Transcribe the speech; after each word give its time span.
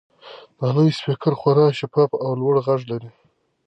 دا 0.59 0.67
نوی 0.75 0.91
سپیکر 0.99 1.33
خورا 1.39 1.65
شفاف 1.79 2.11
او 2.23 2.31
لوړ 2.39 2.55
غږ 2.67 2.81
لري. 2.91 3.09